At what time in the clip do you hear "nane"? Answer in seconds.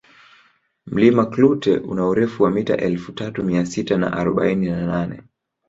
4.85-5.23